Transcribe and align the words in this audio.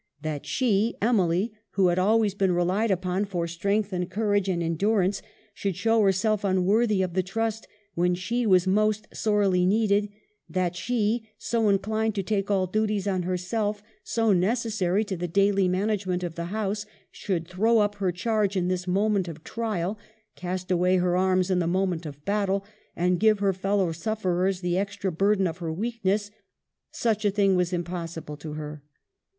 That 0.23 0.47
she, 0.47 0.95
Emily, 0.99 1.53
who 1.73 1.89
had 1.89 1.99
always 1.99 2.33
been 2.33 2.53
relied 2.53 2.89
upon 2.89 3.23
for 3.25 3.45
strength 3.47 3.93
and 3.93 4.09
courage 4.09 4.49
and 4.49 4.63
endurance, 4.63 5.21
should 5.53 5.75
show 5.75 6.01
herself 6.01 6.43
unworthy 6.43 7.03
of 7.03 7.13
the 7.13 7.21
trust 7.21 7.67
when 7.93 8.15
she 8.15 8.47
was 8.47 8.65
most 8.65 9.07
sorely 9.13 9.63
needed; 9.63 10.09
that 10.49 10.75
she, 10.75 11.29
so 11.37 11.69
inclined 11.69 12.15
to 12.15 12.23
take 12.23 12.49
all 12.49 12.65
duties 12.65 13.07
on 13.07 13.21
herself, 13.21 13.83
so 14.03 14.33
necessary 14.33 15.03
to 15.03 15.15
the 15.15 15.27
daily 15.27 15.67
management 15.67 16.23
of 16.23 16.33
the 16.33 16.45
house, 16.45 16.87
should 17.11 17.47
throw 17.47 17.77
up 17.77 17.93
her 17.97 18.11
charge 18.11 18.57
in 18.57 18.69
this 18.69 18.87
moment 18.87 19.27
of 19.27 19.43
trial, 19.43 19.99
cast 20.35 20.71
away 20.71 20.97
her 20.97 21.15
arms 21.15 21.51
in 21.51 21.59
the 21.59 21.67
moment 21.67 22.07
of 22.07 22.25
battle, 22.25 22.65
and 22.95 23.19
give 23.19 23.37
her 23.37 23.53
fellow 23.53 23.91
sufferers 23.91 24.61
the 24.61 24.79
extra 24.79 25.11
burden 25.11 25.45
of 25.45 25.59
her 25.59 25.71
weakness,— 25.71 26.31
such 26.91 27.23
a 27.23 27.29
thing 27.29 27.55
was 27.55 27.71
impossible 27.71 28.35
to 28.35 28.53
her. 28.53 28.81